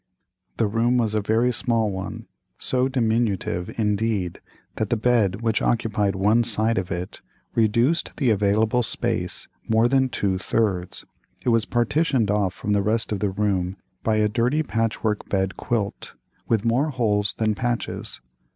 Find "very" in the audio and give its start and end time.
1.21-1.53